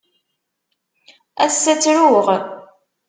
[1.45, 2.27] Ass-a ttruɣ.